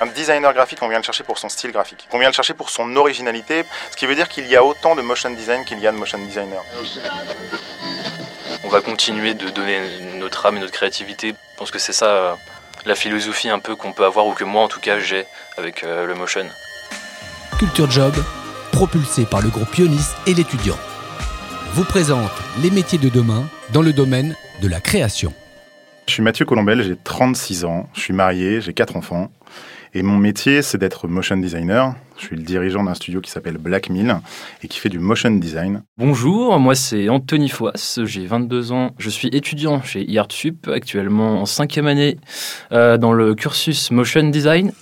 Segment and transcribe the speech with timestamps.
[0.00, 2.08] Un designer graphique, on vient le chercher pour son style graphique.
[2.12, 4.96] On vient le chercher pour son originalité, ce qui veut dire qu'il y a autant
[4.96, 6.62] de motion design qu'il y a de motion designer.
[8.64, 9.78] On va continuer de donner
[10.16, 11.28] notre âme et notre créativité.
[11.28, 12.34] Je pense que c'est ça euh,
[12.86, 15.26] la philosophie un peu qu'on peut avoir, ou que moi en tout cas j'ai
[15.56, 16.46] avec euh, le motion.
[17.58, 18.14] Culture Job,
[18.72, 20.78] propulsé par le groupe Pionis et l'étudiant,
[21.72, 22.32] vous présente
[22.62, 25.32] les métiers de demain dans le domaine de la création.
[26.06, 29.30] Je suis Mathieu Colombel, j'ai 36 ans, je suis marié, j'ai 4 enfants.
[29.96, 31.94] Et mon métier, c'est d'être motion designer.
[32.18, 34.16] Je suis le dirigeant d'un studio qui s'appelle Black Mill
[34.64, 35.82] et qui fait du motion design.
[35.98, 41.46] Bonjour, moi c'est Anthony Foisse, j'ai 22 ans, je suis étudiant chez IartSup, actuellement en
[41.46, 42.16] cinquième année
[42.72, 44.72] euh, dans le cursus motion design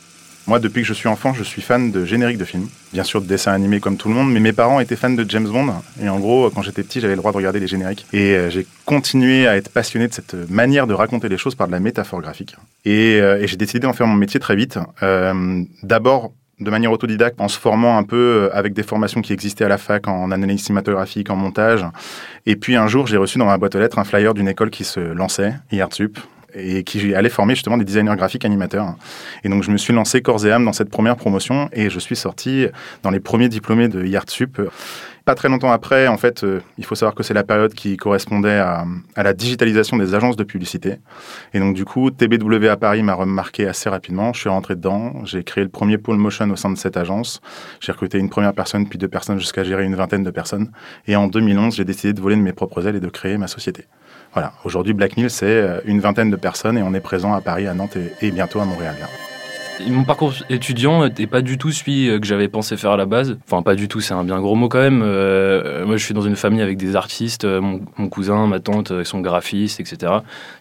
[0.46, 2.68] moi, depuis que je suis enfant, je suis fan de génériques de films.
[2.92, 5.24] Bien sûr, de dessins animés comme tout le monde, mais mes parents étaient fans de
[5.28, 5.72] James Bond.
[6.02, 8.06] Et en gros, quand j'étais petit, j'avais le droit de regarder les génériques.
[8.12, 11.68] Et euh, j'ai continué à être passionné de cette manière de raconter les choses par
[11.68, 12.56] de la métaphore graphique.
[12.84, 14.78] Et, euh, j'ai décidé d'en faire mon métier très vite.
[15.04, 19.64] Euh, d'abord, de manière autodidacte, en se formant un peu avec des formations qui existaient
[19.64, 21.84] à la fac en analyse cinématographique, en montage.
[22.46, 24.70] Et puis un jour, j'ai reçu dans ma boîte aux lettres un flyer d'une école
[24.70, 26.18] qui se lançait, IARTSUP,
[26.54, 28.94] et qui allait former justement des designers graphiques animateurs.
[29.44, 31.98] Et donc je me suis lancé corps et âme dans cette première promotion et je
[31.98, 32.66] suis sorti
[33.02, 34.60] dans les premiers diplômés de Yartsup.
[35.24, 37.96] Pas très longtemps après, en fait, euh, il faut savoir que c'est la période qui
[37.96, 38.84] correspondait à,
[39.16, 40.96] la digitalisation des agences de publicité.
[41.54, 44.32] Et donc du coup, TBW à Paris m'a remarqué assez rapidement.
[44.32, 47.40] Je suis rentré dedans, j'ai créé le premier pôle motion au sein de cette agence.
[47.78, 50.72] J'ai recruté une première personne, puis deux personnes, jusqu'à gérer une vingtaine de personnes.
[51.06, 53.46] Et en 2011, j'ai décidé de voler de mes propres ailes et de créer ma
[53.46, 53.86] société.
[54.34, 57.42] Voilà, aujourd'hui Black Mill, c'est euh, une vingtaine de personnes et on est présent à
[57.42, 58.94] Paris, à Nantes et, bientôt à Montréal.
[59.86, 63.04] Mon parcours étudiant n'était pas du tout celui euh, que j'avais pensé faire à la
[63.04, 63.36] base.
[63.46, 65.02] Enfin, pas du tout, c'est un bien gros mot quand même.
[65.04, 67.44] Euh, moi, je suis dans une famille avec des artistes.
[67.44, 69.96] Mon, cousin, ma tante, ils sont graphistes, etc.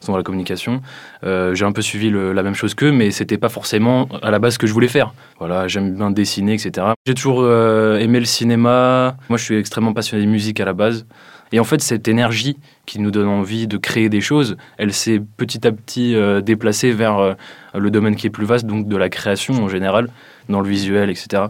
[0.01, 0.81] Ils sont dans la communication.
[1.23, 4.53] J'ai un peu suivi la même chose qu'eux, mais c'était pas forcément à la base
[4.53, 5.13] ce que je voulais faire.
[5.39, 6.87] Voilà, j'aime bien dessiner, etc.
[7.05, 9.17] J'ai toujours aimé le cinéma.
[9.29, 11.05] Moi, je suis extrêmement passionné de musique à la base.
[11.51, 15.21] Et en fait, cette énergie qui nous donne envie de créer des choses, elle s'est
[15.37, 17.33] petit à petit euh, déplacée vers euh,
[17.75, 20.09] le domaine qui est plus vaste, donc de la création en général,
[20.49, 21.43] dans le visuel, etc.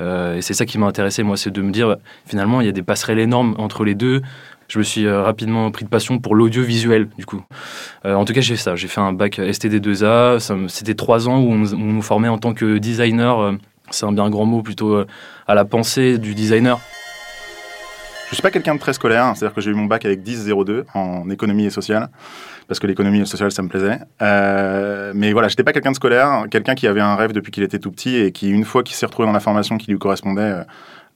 [0.00, 1.96] Euh, et c'est ça qui m'a intéressé, moi, c'est de me dire,
[2.26, 4.22] finalement, il y a des passerelles énormes entre les deux.
[4.68, 7.42] Je me suis rapidement pris de passion pour l'audiovisuel, du coup.
[8.04, 8.76] en tout cas, j'ai fait ça.
[8.76, 10.68] J'ai fait un bac STD2A.
[10.68, 13.54] C'était trois ans où on, on, nous formait en tant que designer.
[13.90, 15.04] c'est un bien grand mot, plutôt
[15.48, 16.78] à la pensée du designer.
[18.30, 19.34] Je suis pas quelqu'un de très scolaire, hein.
[19.34, 22.10] c'est-à-dire que j'ai eu mon bac avec 10,02 en économie et sociale,
[22.68, 23.98] parce que l'économie et le social, ça me plaisait.
[24.22, 27.64] Euh, mais voilà, j'étais pas quelqu'un de scolaire, quelqu'un qui avait un rêve depuis qu'il
[27.64, 29.98] était tout petit et qui, une fois qu'il s'est retrouvé dans la formation qui lui
[29.98, 30.62] correspondait, euh,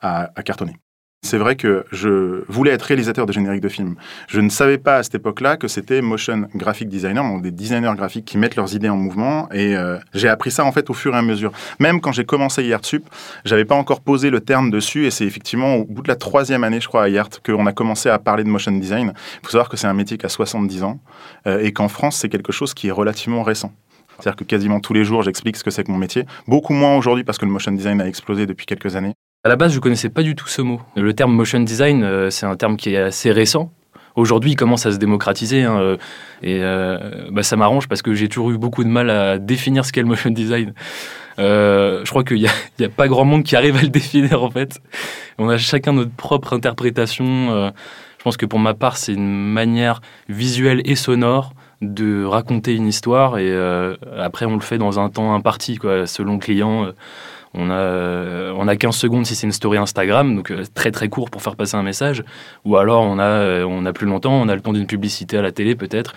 [0.01, 0.77] a, a cartonné.
[1.25, 3.97] C'est vrai que je voulais être réalisateur de génériques de films.
[4.29, 7.95] Je ne savais pas à cette époque-là que c'était motion graphic designer, donc des designers
[7.97, 9.49] graphiques qui mettent leurs idées en mouvement.
[9.51, 11.51] Et euh, j'ai appris ça en fait au fur et à mesure.
[11.81, 13.09] Même quand j'ai commencé IARTSUP,
[13.47, 15.07] j'avais pas encore posé le terme dessus.
[15.07, 17.73] Et c'est effectivement au bout de la troisième année, je crois, à IART, qu'on a
[17.73, 19.15] commencé à parler de motion design.
[19.17, 21.01] Il faut savoir que c'est un métier qui a 70 ans
[21.47, 23.73] euh, et qu'en France, c'est quelque chose qui est relativement récent.
[24.19, 26.27] C'est-à-dire que quasiment tous les jours, j'explique ce que c'est que mon métier.
[26.47, 29.15] Beaucoup moins aujourd'hui parce que le motion design a explosé depuis quelques années.
[29.47, 30.81] À la base, je connaissais pas du tout ce mot.
[30.97, 33.71] Le terme motion design, euh, c'est un terme qui est assez récent.
[34.17, 35.65] Aujourd'hui, il commence à se démocratiser.
[35.65, 35.97] Hein, euh,
[36.43, 39.85] et euh, bah, ça m'arrange parce que j'ai toujours eu beaucoup de mal à définir
[39.85, 40.73] ce qu'est le motion design.
[41.37, 44.81] je crois qu'il n'y a, pas grand monde qui arrive à le définir en fait.
[45.37, 47.71] On a chacun notre propre interprétation.
[48.19, 51.53] je pense que pour ma part, c'est une manière visuelle et sonore
[51.83, 53.55] de raconter une histoire et
[54.17, 56.95] après on le fait dans un temps imparti, selon le client.
[57.55, 60.91] On a, euh, on a 15 secondes si c'est une story Instagram, donc euh, très
[60.91, 62.25] très court pour faire passer un message.
[62.65, 65.39] Ou alors on a, euh, on a plus longtemps, on a le temps d'une publicité
[65.39, 66.15] à la télé peut-être.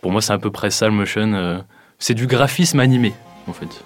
[0.00, 1.64] Pour moi, c'est à peu près ça le motion.
[2.00, 3.14] c'est du graphisme animé,
[3.46, 3.84] en fait.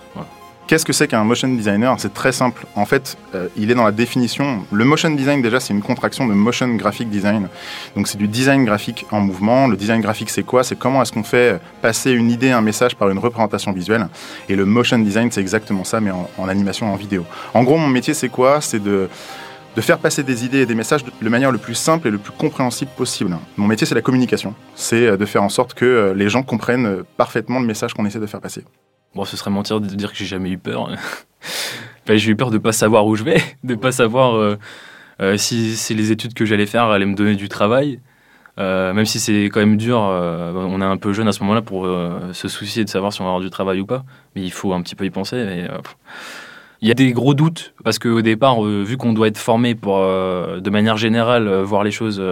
[0.66, 1.94] Qu'est-ce que c'est qu'un motion designer?
[2.00, 2.66] C'est très simple.
[2.75, 4.65] En fait, euh, il est dans la définition.
[4.72, 7.47] Le motion design, déjà, c'est une contraction de motion graphic design.
[7.94, 9.69] Donc, c'est du design graphique en mouvement.
[9.69, 10.65] Le design graphique, c'est quoi?
[10.65, 14.08] C'est comment est-ce qu'on fait passer une idée, un message par une représentation visuelle.
[14.49, 17.25] Et le motion design, c'est exactement ça, mais en, animation, en vidéo.
[17.55, 18.61] En gros, mon métier, c'est quoi?
[18.61, 19.08] C'est de
[19.76, 22.17] de faire passer des idées et des messages de manière le plus simple et le
[22.17, 23.37] plus compréhensible possible.
[23.58, 24.55] Mon métier, c'est la communication.
[24.75, 28.06] C'est euh, de faire en sorte que euh, les gens comprennent parfaitement le message qu'on
[28.06, 28.64] essaie de faire passer.
[29.16, 30.90] Bon, ce serait mentir de dire que j'ai jamais eu peur.
[32.06, 34.58] j'ai eu peur de pas savoir où je vais, de pas savoir euh,
[35.22, 37.98] euh, si, les études que j'allais faire allaient me donner du travail.
[38.58, 41.62] Euh, même si c'est quand même dur, on est un peu jeune à ce moment-là
[41.62, 41.88] pour
[42.32, 44.04] se soucier de savoir si on va avoir du travail ou pas.
[44.34, 45.66] Mais il faut un petit peu y penser.
[46.82, 49.96] il y a des gros doutes parce qu'au départ, vu qu'on doit être formé pour,
[49.96, 52.22] de manière générale, voir les choses,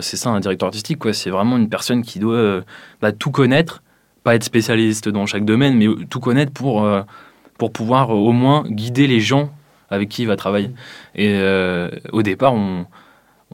[0.00, 0.98] c'est ça un directeur artistique.
[1.12, 2.62] C'est vraiment une personne qui doit
[3.00, 3.82] bah, tout connaître
[4.28, 7.00] pas être spécialiste dans chaque domaine, mais tout connaître pour, euh,
[7.56, 9.50] pour pouvoir au moins guider les gens
[9.88, 10.70] avec qui il va travailler.
[11.14, 11.40] Et
[12.12, 12.84] au départ, on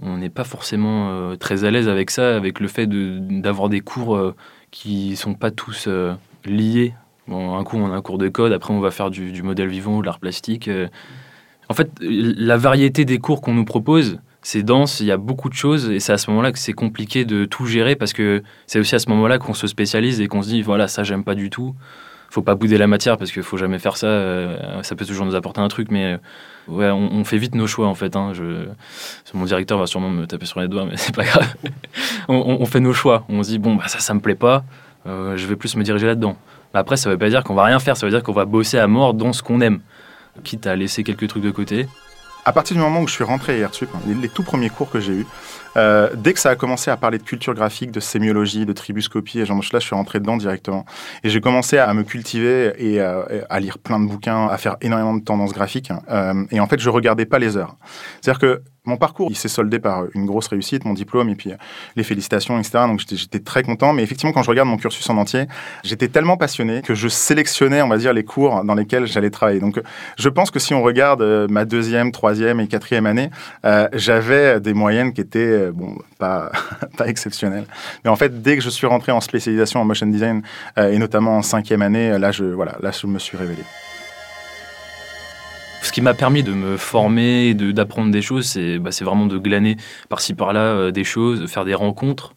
[0.02, 4.34] on n'est pas forcément très à l'aise avec ça, avec le fait d'avoir des cours
[4.72, 5.88] qui sont pas tous
[6.44, 6.94] liés.
[7.28, 9.44] Bon, un coup, on a un cours de code, après, on va faire du, du
[9.44, 10.68] modèle vivant de l'art plastique.
[11.68, 15.48] En fait, la variété des cours qu'on nous propose, c'est dense, il y a beaucoup
[15.48, 18.42] de choses et c'est à ce moment-là que c'est compliqué de tout gérer parce que
[18.66, 21.24] c'est aussi à ce moment-là qu'on se spécialise et qu'on se dit voilà, ça j'aime
[21.24, 21.74] pas du tout.
[22.28, 24.06] Faut pas bouder la matière parce qu'il faut jamais faire ça.
[24.06, 26.18] Euh, ça peut toujours nous apporter un truc, mais euh,
[26.68, 28.16] ouais, on, fait vite nos choix en fait.
[28.16, 28.32] Hein.
[29.32, 31.54] Mon directeur va sûrement me taper sur les doigts, mais c'est pas grave.
[32.28, 33.24] on, fait nos choix.
[33.30, 34.64] On se dit bon, bah, ça, ça me plaît pas.
[35.06, 36.36] Euh, je vais plus me diriger là-dedans.
[36.74, 37.96] après, ça veut pas dire qu'on va rien faire.
[37.96, 39.80] Ça veut dire qu'on va bosser à mort dans ce qu'on aime,
[40.42, 41.86] quitte à laisser quelques trucs de côté
[42.44, 44.90] à partir du moment où je suis rentré à IRSUP, les, les tout premiers cours
[44.90, 45.26] que j'ai eus,
[45.76, 49.40] euh, dès que ça a commencé à parler de culture graphique, de sémiologie, de tribuscopie,
[49.40, 50.84] et genre, là, je suis rentré dedans directement.
[51.22, 55.14] Et j'ai commencé à me cultiver et à lire plein de bouquins, à faire énormément
[55.14, 55.92] de tendances graphiques.
[56.10, 57.76] Euh, et en fait, je regardais pas les heures.
[58.20, 61.52] C'est-à-dire que mon parcours, il s'est soldé par une grosse réussite, mon diplôme et puis
[61.52, 61.56] euh,
[61.96, 62.84] les félicitations, etc.
[62.86, 63.92] Donc j'étais très content.
[63.92, 65.46] Mais effectivement, quand je regarde mon cursus en entier,
[65.82, 69.60] j'étais tellement passionné que je sélectionnais, on va dire, les cours dans lesquels j'allais travailler.
[69.60, 69.80] Donc
[70.18, 73.30] je pense que si on regarde ma deuxième, troisième et quatrième année,
[73.94, 76.50] j'avais des moyennes qui étaient euh, bon, pas,
[76.96, 77.64] pas exceptionnel.
[78.04, 80.42] Mais en fait, dès que je suis rentré en spécialisation en motion design,
[80.78, 83.62] euh, et notamment en cinquième année, là, je, voilà, là, je me suis révélé.
[85.94, 89.76] Qui m'a permis de me former, d'apprendre des choses, c'est bah, vraiment de glaner
[90.08, 92.34] par-ci par-là euh, des choses, de faire des rencontres.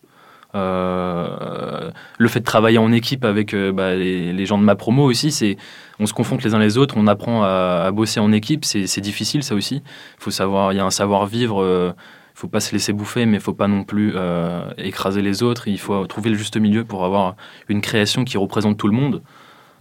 [0.54, 5.58] le fait de travailler en équipe avec bah, les, gens de ma promo aussi, c'est
[6.00, 9.42] on se confronte les uns les autres, on apprend à, bosser en équipe, c'est difficile
[9.42, 9.78] ça aussi.
[9.78, 11.96] Il faut savoir, il y a un savoir-vivre
[12.38, 15.42] il faut pas se laisser bouffer, mais il faut pas non plus euh, écraser les
[15.42, 15.68] autres.
[15.68, 17.36] Il faut trouver le juste milieu pour avoir
[17.68, 19.24] une création qui représente tout le monde.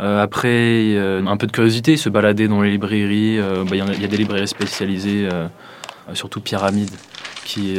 [0.01, 3.39] Euh, après, un peu de curiosité, se balader dans les librairies.
[3.39, 5.29] Euh, bah, il y, a des librairies spécialisées,
[6.13, 6.91] surtout Pyramide,
[7.45, 7.77] qui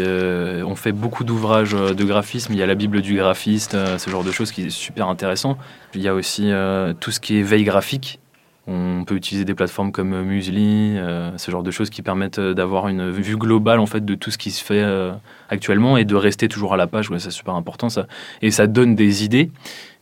[0.65, 2.53] ont fait beaucoup d'ouvrages de graphisme.
[2.53, 5.57] Il y a la Bible du graphiste, ce genre de choses qui est super intéressant.
[5.93, 6.51] Il y a aussi
[6.99, 8.19] tout ce qui est veille graphique,
[8.67, 12.53] on peut utiliser des plateformes comme Musli, euh, ce genre de choses qui permettent euh,
[12.53, 15.13] d'avoir une vue globale en fait de tout ce qui se fait euh,
[15.49, 17.09] actuellement et de rester toujours à la page.
[17.17, 18.07] c'est super important ça.
[18.41, 19.51] Et ça donne des idées.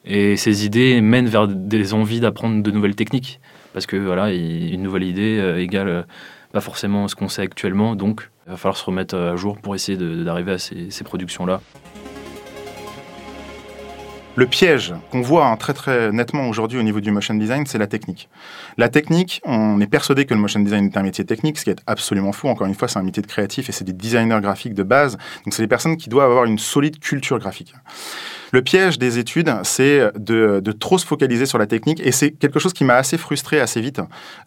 [0.06, 3.40] Et ces idées mènent vers des envies d'apprendre de nouvelles techniques.
[3.74, 6.06] Parce que voilà, une nouvelle idée égale
[6.54, 7.96] pas forcément ce qu'on sait actuellement.
[7.96, 11.60] Donc, il va falloir se remettre à jour pour essayer d'arriver à ces productions-là.
[14.38, 17.78] Le piège qu'on voit hein, très très nettement aujourd'hui au niveau du motion design, c'est
[17.78, 18.28] la technique.
[18.78, 21.70] La technique, on est persuadé que le motion design est un métier technique, ce qui
[21.70, 22.50] est absolument fou.
[22.50, 25.18] Encore une fois, c'est un métier de créatif et c'est des designers graphiques de base.
[25.46, 27.74] Donc, c'est des personnes qui doivent avoir une solide culture graphique.
[28.52, 32.60] Le piège des études, c'est de, trop se focaliser sur la technique et c'est quelque
[32.60, 34.02] chose qui m'a assez frustré assez vite.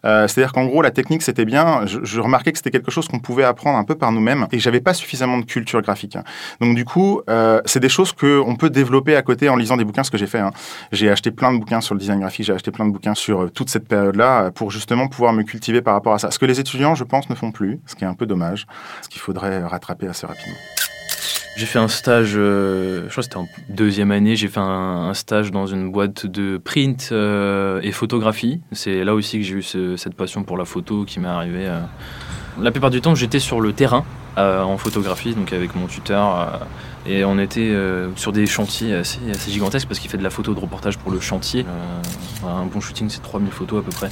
[0.05, 1.85] Euh, c'est-à-dire qu'en gros, la technique, c'était bien.
[1.85, 4.81] Je, remarquais que c'était quelque chose qu'on pouvait apprendre un peu par nous-mêmes et j'avais
[4.81, 6.17] pas suffisamment de culture graphique.
[6.59, 9.85] Donc, du coup, euh, c'est des choses qu'on peut développer à côté en lisant des
[9.85, 10.39] bouquins, ce que j'ai fait.
[10.39, 10.51] Hein.
[10.91, 13.43] J'ai acheté plein de bouquins sur le design graphique, j'ai acheté plein de bouquins sur
[13.43, 16.31] euh, toute cette période-là pour justement pouvoir me cultiver par rapport à ça.
[16.31, 18.67] Ce que les étudiants, je pense, ne font plus, ce qui est un peu dommage,
[19.01, 20.55] ce qu'il faudrait rattraper assez rapidement.
[21.57, 25.13] J'ai fait un stage, euh, je crois que c'était en deuxième année, j'ai fait un,
[25.13, 28.61] stage dans une boîte de print euh, et photographie.
[28.71, 31.67] C'est là aussi que j'ai eu cette passion pour la photo qui m'est arrivée.
[31.67, 31.79] Euh.
[32.61, 34.05] La plupart du temps, j'étais sur le terrain
[34.37, 36.61] en photographie, donc avec mon tuteur.
[37.05, 37.75] et on était
[38.15, 41.11] sur des chantiers assez, assez gigantesques parce qu'il fait de la photo de reportage pour
[41.11, 41.65] le chantier.
[42.45, 44.09] un bon shooting, c'est 3000 photos à peu près.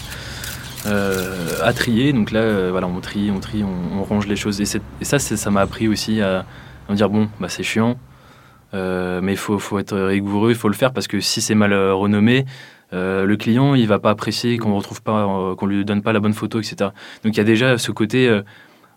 [1.64, 2.12] à trier.
[2.12, 4.60] Donc là, voilà, on trie, on trie, on, range les choses.
[4.60, 6.46] Et ça, ça m'a appris aussi à,
[6.88, 7.98] on va dire bon, bah, c'est chiant,
[8.74, 11.74] euh, mais il faut, être rigoureux, il faut le faire parce que si c'est mal
[11.74, 12.46] euh, renommé,
[12.94, 16.20] euh, le client il va pas apprécier qu'on retrouve pas, qu'on lui donne pas la
[16.20, 16.92] bonne photo, etc.
[17.24, 18.42] Donc il y a déjà ce côté,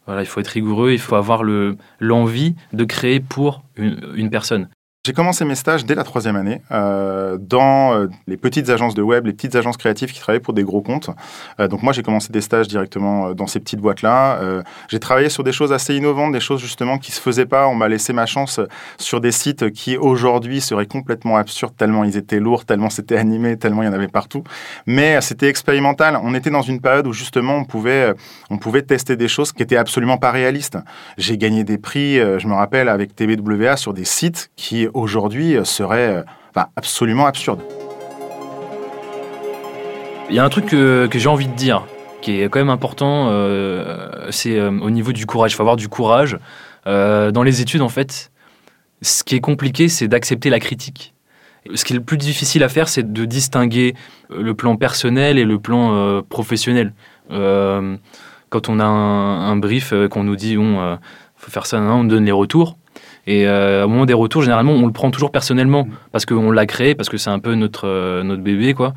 [0.07, 4.69] voilà, il faut être rigoureux, il faut avoir le l'envie de créer pour une personne.
[5.07, 9.01] J'ai commencé mes stages dès la troisième année euh, dans euh, les petites agences de
[9.01, 11.09] web, les petites agences créatives qui travaillaient pour des gros comptes.
[11.59, 14.63] Euh, donc moi, j'ai commencé des stages directement dans ces petites boîtes-là.
[14.91, 17.67] J'ai travaillé sur des choses assez innovantes, des choses justement qui se faisaient pas.
[17.67, 18.61] On m'a laissé ma chance
[18.99, 23.57] sur des sites qui aujourd'hui seraient complètement absurdes, tellement ils étaient lourds, tellement c'était animé,
[23.57, 24.45] tellement il y en avait partout.
[24.85, 26.21] Mais c'était expérimental.
[26.23, 28.13] On était dans une période où justement on pouvait,
[28.51, 30.77] on pouvait tester des choses qui étaient absolument pas réalistes.
[31.17, 36.25] J'ai gagné des prix, je me rappelle, avec TBWA sur des sites qui aujourd'hui serait
[36.57, 37.61] euh, absolument absurde.
[40.29, 41.85] Il y a un truc que, j'ai envie de dire,
[42.23, 45.53] qui est quand même important, euh, c'est euh, au niveau du courage.
[45.53, 46.39] Il faut avoir du courage.
[46.87, 48.31] dans les études, en fait,
[49.03, 51.15] ce qui est compliqué, c'est d'accepter la critique.
[51.75, 53.95] Ce qui est le plus difficile à faire, c'est de distinguer
[54.31, 56.93] le plan personnel et le plan professionnel.
[57.29, 60.99] quand on a un, brief, qu'on nous dit, on
[61.37, 62.77] faut faire ça, on donne les retours.
[63.27, 66.95] Et au moment des retours, généralement, on le prend toujours personnellement parce qu'on l'a créé,
[66.95, 68.95] parce que c'est un peu notre, notre bébé, quoi.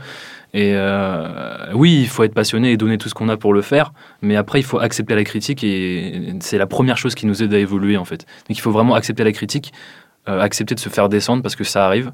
[0.54, 3.64] Et euh, oui, il faut être passionné et donner tout ce qu'on a pour le
[3.64, 7.42] faire, mais après, il faut accepter la critique et c'est la première chose qui nous
[7.42, 8.26] aide à évoluer en fait.
[8.48, 9.74] Donc il faut vraiment accepter la critique,
[10.30, 12.12] euh, accepter de se faire descendre parce que ça arrive.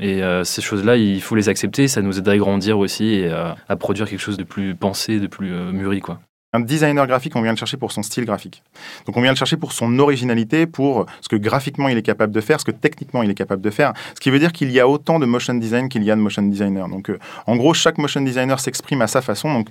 [0.00, 3.30] Et euh, ces choses-là, il faut les accepter, ça nous aide à grandir aussi et
[3.30, 6.00] à produire quelque chose de plus pensé, de plus mûri.
[6.00, 6.18] quoi.
[6.54, 8.62] Un designer graphique, on vient le chercher pour son style graphique.
[9.06, 12.30] Donc on vient le chercher pour son originalité, pour ce que graphiquement il est capable
[12.30, 13.94] de faire, ce que techniquement il est capable de faire.
[14.14, 16.20] Ce qui veut dire qu'il y a autant de motion design qu'il y a de
[16.20, 16.88] motion designer.
[16.90, 19.50] Donc euh, en gros, chaque motion designer s'exprime à sa façon.
[19.50, 19.68] Donc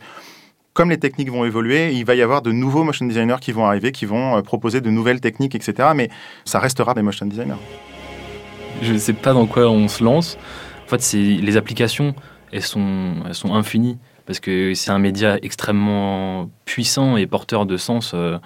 [0.73, 3.67] comme les techniques vont évoluer, il va y avoir de nouveaux motion designers qui vont
[3.67, 5.89] arriver, qui vont euh, proposer de nouvelles techniques, etc.
[5.95, 6.09] Mais
[6.45, 7.61] ça restera des motion designers.
[8.81, 10.35] Je ne sais pas dans quoi on se lance.
[10.85, 12.15] En fait, les applications,
[12.51, 13.99] elles sont, elles sont infinies
[14.31, 18.13] parce que c'est un média extrêmement puissant et porteur de sens.
[18.13, 18.37] Euh,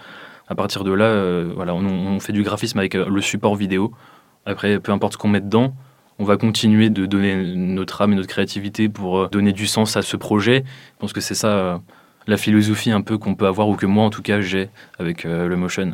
[0.48, 3.92] à partir de là, euh, voilà, on, fait du graphisme avec euh, le support vidéo.
[4.48, 5.76] Après, peu importe ce qu'on met dedans,
[6.18, 10.02] on va continuer de donner notre âme et notre créativité pour donner du sens à
[10.02, 10.64] ce projet.
[10.66, 11.80] Je pense que c'est ça
[12.26, 15.24] la philosophie un peu qu'on peut avoir, ou que moi en tout cas j'ai avec
[15.24, 15.94] le motion.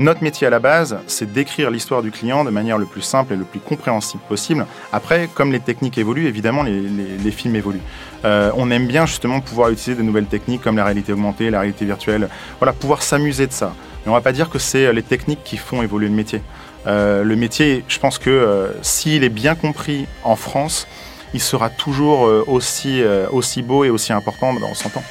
[0.00, 3.34] Notre métier à la base, c'est d'écrire l'histoire du client de manière le plus simple
[3.34, 4.64] et le plus compréhensible possible.
[4.94, 7.82] Après, comme les techniques évoluent, évidemment, les, films évoluent.
[8.24, 11.60] Euh, on aime bien justement pouvoir utiliser de nouvelles techniques comme la réalité augmentée, la
[11.60, 13.74] réalité virtuelle, voilà, pouvoir s'amuser de ça.
[14.02, 16.40] Mais on va pas dire que c'est euh, les techniques qui font évoluer le métier.
[16.86, 20.88] Euh, le métier, je pense que s'il est bien compris en France,
[21.34, 25.04] il sera toujours aussi, aussi beau et aussi important dans 100 ans.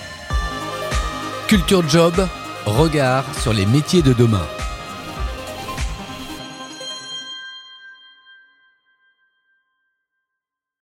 [1.47, 2.27] Culture Job,
[2.65, 4.47] regard sur les métiers de demain.